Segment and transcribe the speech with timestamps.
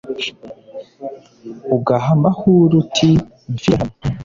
[1.75, 3.09] ugahama aho uri uti
[3.53, 3.93] «mfire hano!»